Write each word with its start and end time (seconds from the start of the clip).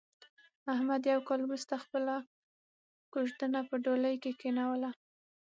احمد 0.73 1.01
یو 1.13 1.19
کال 1.27 1.41
ورسته 1.45 1.75
خپله 1.83 2.15
کوزدنه 3.13 3.59
په 3.69 3.75
ډولۍ 3.83 4.15
کې 4.23 4.31
کېنوله. 4.41 4.91